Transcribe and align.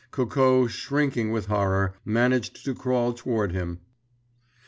Coco, 0.09 0.65
shrinking 0.65 1.31
with 1.31 1.45
horror, 1.45 1.93
managed 2.03 2.65
to 2.65 2.73
crawl 2.73 3.13
toward 3.13 3.51
him.... 3.51 3.81